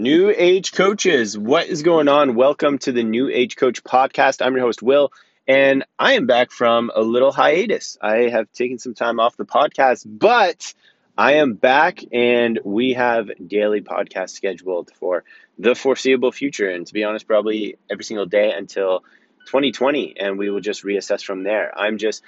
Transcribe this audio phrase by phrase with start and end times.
[0.00, 2.34] New Age Coaches, what is going on?
[2.34, 4.40] Welcome to the New Age Coach podcast.
[4.40, 5.12] I'm your host, Will,
[5.46, 7.98] and I am back from a little hiatus.
[8.00, 10.72] I have taken some time off the podcast, but
[11.18, 15.24] I am back and we have daily podcast scheduled for
[15.58, 16.70] the foreseeable future.
[16.70, 19.00] And to be honest, probably every single day until
[19.48, 21.78] 2020, and we will just reassess from there.
[21.78, 22.22] I'm just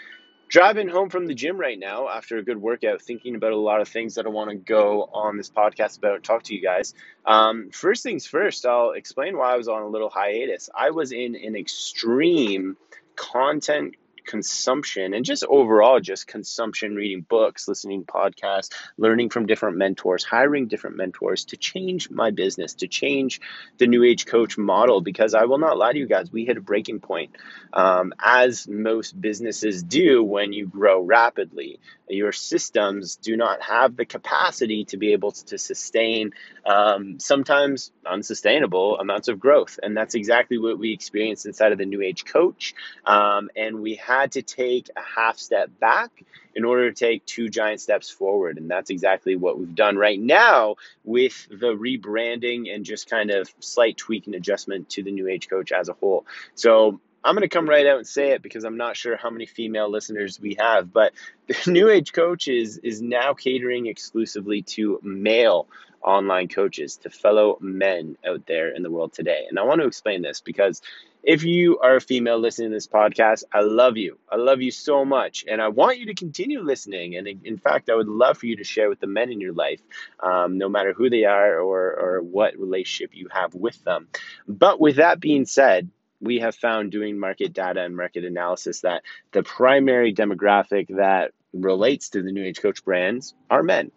[0.53, 3.81] driving home from the gym right now after a good workout, thinking about a lot
[3.81, 6.93] of things that I want to go on this podcast about, talk to you guys.
[7.25, 10.69] Um, first things first, I'll explain why I was on a little hiatus.
[10.79, 12.77] I was in an extreme
[13.17, 13.95] content
[14.27, 20.69] consumption and just overall just consumption reading books listening podcasts learning from different mentors hiring
[20.69, 23.41] different mentors to change my business to change
[23.79, 26.57] the new age coach model because i will not lie to you guys we hit
[26.57, 27.31] a breaking point
[27.73, 31.79] um, as most businesses do when you grow rapidly
[32.13, 36.33] your systems do not have the capacity to be able to sustain
[36.67, 39.79] um, sometimes unsustainable amounts of growth.
[39.83, 42.75] And that's exactly what we experienced inside of the New Age Coach.
[43.05, 46.11] Um, and we had to take a half step back
[46.55, 48.59] in order to take two giant steps forward.
[48.59, 53.51] And that's exactly what we've done right now with the rebranding and just kind of
[53.61, 56.27] slight tweak and adjustment to the New Age Coach as a whole.
[56.55, 59.31] So I'm going to come right out and say it because I'm not sure how
[59.31, 61.13] many female listeners we have, but
[61.47, 65.69] the New Age Coach is, is now catering exclusively to male
[66.03, 69.47] online coaches, to fellow men out there in the world today.
[69.49, 70.83] And I want to explain this because
[71.23, 74.19] if you are a female listening to this podcast, I love you.
[74.31, 75.45] I love you so much.
[75.49, 77.17] And I want you to continue listening.
[77.17, 79.53] And in fact, I would love for you to share with the men in your
[79.53, 79.81] life,
[80.21, 84.09] um, no matter who they are or, or what relationship you have with them.
[84.49, 89.03] But with that being said, we have found doing market data and market analysis that
[89.33, 93.91] the primary demographic that relates to the new age coach brands are men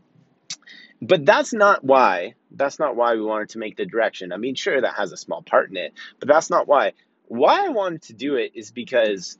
[1.01, 4.55] but that's not why that's not why we wanted to make the direction i mean
[4.55, 6.93] sure that has a small part in it but that's not why
[7.27, 9.37] why i wanted to do it is because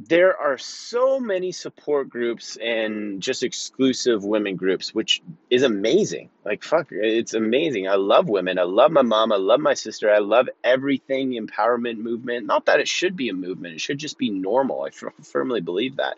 [0.00, 6.30] there are so many support groups and just exclusive women groups, which is amazing.
[6.44, 7.88] Like, fuck, it's amazing.
[7.88, 8.60] I love women.
[8.60, 9.32] I love my mom.
[9.32, 10.08] I love my sister.
[10.08, 12.46] I love everything empowerment movement.
[12.46, 14.84] Not that it should be a movement, it should just be normal.
[14.84, 16.16] I f- firmly believe that.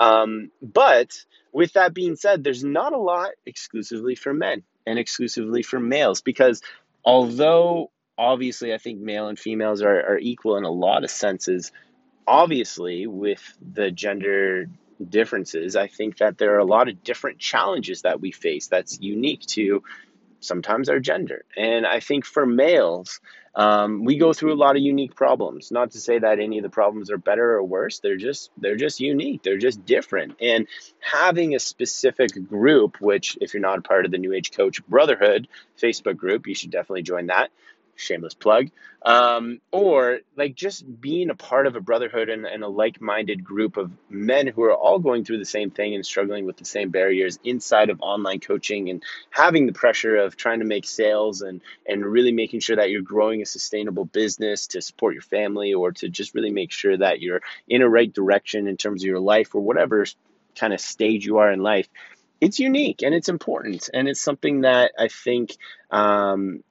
[0.00, 5.62] Um, but with that being said, there's not a lot exclusively for men and exclusively
[5.62, 6.62] for males because
[7.04, 11.72] although obviously I think male and females are, are equal in a lot of senses
[12.28, 13.42] obviously, with
[13.74, 14.66] the gender
[15.08, 19.00] differences, I think that there are a lot of different challenges that we face that's
[19.00, 19.82] unique to
[20.40, 21.44] sometimes our gender.
[21.56, 23.20] And I think for males,
[23.54, 25.72] um, we go through a lot of unique problems.
[25.72, 27.98] Not to say that any of the problems are better or worse.
[27.98, 29.42] They're just they're just unique.
[29.42, 30.36] They're just different.
[30.40, 30.68] And
[31.00, 34.86] having a specific group, which if you're not a part of the New Age Coach
[34.86, 35.48] Brotherhood
[35.80, 37.50] Facebook group, you should definitely join that
[37.98, 38.70] shameless plug,
[39.04, 43.44] um, or like just being a part of a brotherhood and, and a like minded
[43.44, 46.64] group of men who are all going through the same thing and struggling with the
[46.64, 51.42] same barriers inside of online coaching and having the pressure of trying to make sales
[51.42, 55.74] and, and really making sure that you're growing a sustainable business to support your family
[55.74, 59.06] or to just really make sure that you're in a right direction in terms of
[59.06, 60.06] your life or whatever
[60.56, 61.88] kind of stage you are in life
[62.40, 63.90] it's unique and it's important.
[63.92, 65.56] And it's something that i think
[65.90, 66.62] um,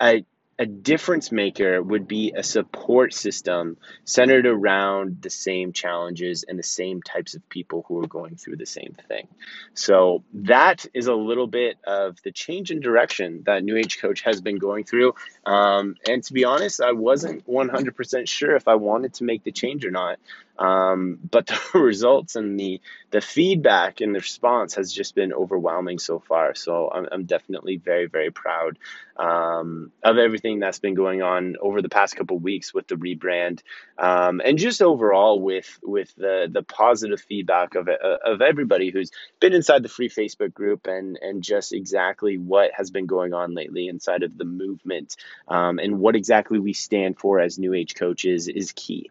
[0.00, 0.24] I
[0.58, 6.62] a difference maker would be a support system centered around the same challenges and the
[6.62, 9.26] same types of people who are going through the same thing.
[9.74, 14.22] So that is a little bit of the change in direction that New Age Coach
[14.22, 15.14] has been going through.
[15.44, 19.52] Um, and to be honest, I wasn't 100% sure if I wanted to make the
[19.52, 20.18] change or not.
[20.58, 25.98] Um, but the results and the the feedback and the response has just been overwhelming
[25.98, 26.54] so far.
[26.54, 28.78] So I'm, I'm definitely very very proud
[29.16, 33.62] um, of everything that's been going on over the past couple weeks with the rebrand
[33.98, 39.10] um, and just overall with with the the positive feedback of of everybody who's
[39.40, 43.54] been inside the free Facebook group and and just exactly what has been going on
[43.54, 45.16] lately inside of the movement
[45.48, 49.10] um, and what exactly we stand for as New Age coaches is key.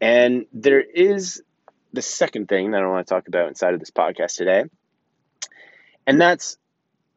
[0.00, 1.42] And there is
[1.92, 4.64] the second thing that I want to talk about inside of this podcast today,
[6.06, 6.56] and that's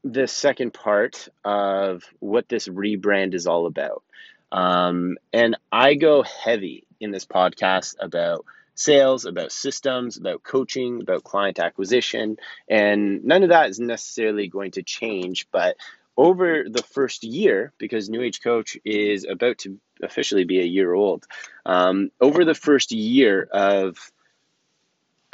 [0.04, 4.04] the second part of what this rebrand is all about.
[4.52, 8.46] Um, and I go heavy in this podcast about
[8.76, 12.38] sales, about systems, about coaching, about client acquisition,
[12.68, 15.48] and none of that is necessarily going to change.
[15.52, 15.78] But
[16.16, 20.94] over the first year, because New Age Coach is about to officially be a year
[20.94, 21.26] old,
[21.66, 23.98] um, over the first year of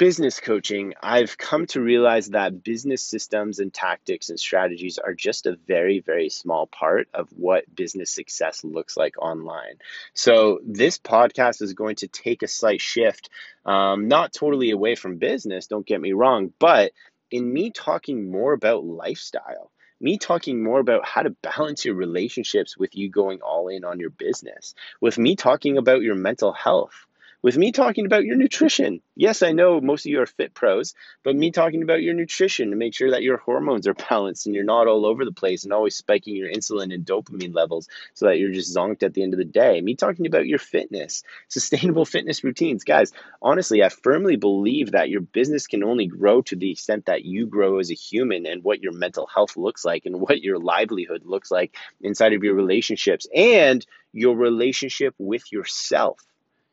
[0.00, 5.44] business coaching, I've come to realize that business systems and tactics and strategies are just
[5.44, 9.74] a very, very small part of what business success looks like online.
[10.14, 13.28] So, this podcast is going to take a slight shift,
[13.66, 16.92] um, not totally away from business, don't get me wrong, but
[17.30, 22.76] in me talking more about lifestyle me talking more about how to balance your relationships
[22.76, 27.06] with you going all in on your business, with me talking about your mental health,
[27.42, 29.00] with me talking about your nutrition.
[29.16, 32.70] Yes, I know most of you are fit pros, but me talking about your nutrition
[32.70, 35.64] to make sure that your hormones are balanced and you're not all over the place
[35.64, 39.22] and always spiking your insulin and dopamine levels so that you're just zonked at the
[39.22, 39.80] end of the day.
[39.80, 42.84] Me talking about your fitness, sustainable fitness routines.
[42.84, 47.24] Guys, honestly, I firmly believe that your business can only grow to the extent that
[47.24, 50.58] you grow as a human and what your mental health looks like and what your
[50.58, 56.20] livelihood looks like inside of your relationships and your relationship with yourself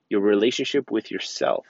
[0.09, 1.65] your relationship with yourself.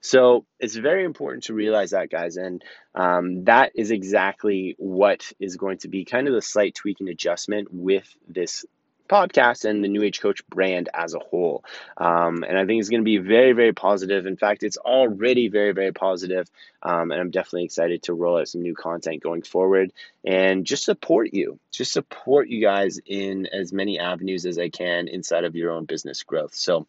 [0.00, 2.36] So it's very important to realize that, guys.
[2.36, 2.62] And
[2.94, 7.08] um, that is exactly what is going to be kind of the slight tweak and
[7.08, 8.64] adjustment with this
[9.10, 11.64] podcast and the New Age Coach brand as a whole.
[11.96, 14.24] Um, and I think it's going to be very, very positive.
[14.24, 16.48] In fact, it's already very, very positive.
[16.82, 19.92] Um, and I'm definitely excited to roll out some new content going forward
[20.24, 25.08] and just support you, just support you guys in as many avenues as I can
[25.08, 26.54] inside of your own business growth.
[26.54, 26.86] So,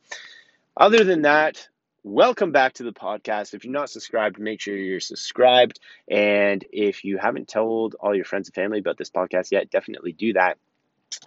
[0.76, 1.68] other than that,
[2.04, 3.54] welcome back to the podcast.
[3.54, 5.80] If you're not subscribed, make sure you're subscribed.
[6.08, 10.14] And if you haven't told all your friends and family about this podcast yet, definitely
[10.14, 10.58] do that.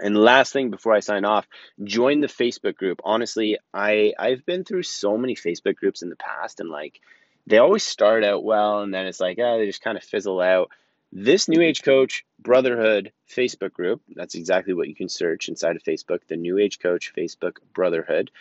[0.00, 1.46] And last thing before I sign off,
[1.82, 3.00] join the Facebook group.
[3.04, 7.00] Honestly, I I've been through so many Facebook groups in the past and like
[7.46, 10.40] they always start out well and then it's like, oh, they just kind of fizzle
[10.40, 10.70] out.
[11.12, 15.84] This New Age Coach Brotherhood Facebook group, that's exactly what you can search inside of
[15.84, 18.32] Facebook, the New Age Coach Facebook Brotherhood.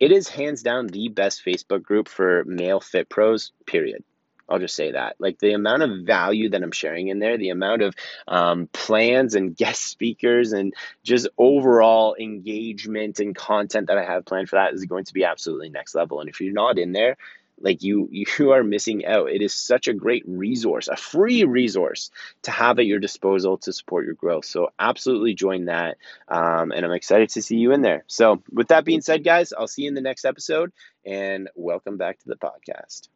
[0.00, 4.02] It is hands down the best Facebook group for male fit pros, period.
[4.48, 5.14] I'll just say that.
[5.20, 7.94] Like the amount of value that I'm sharing in there, the amount of
[8.26, 10.74] um, plans and guest speakers and
[11.04, 15.24] just overall engagement and content that I have planned for that is going to be
[15.24, 16.20] absolutely next level.
[16.20, 17.16] And if you're not in there,
[17.60, 18.08] like you
[18.38, 19.30] you are missing out.
[19.30, 22.10] It is such a great resource a free resource
[22.42, 24.44] to have at your disposal to support your growth.
[24.44, 25.98] So absolutely join that
[26.28, 28.04] um, and i'm excited to see you in there.
[28.06, 30.72] So with that being said guys i'll see you in the next episode
[31.04, 33.08] and welcome back to the podcast